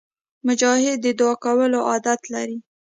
مجاهد 0.47 0.97
د 1.03 1.07
دعا 1.19 1.33
کولو 1.45 1.79
عادت 1.89 2.21
لري. 2.33 2.57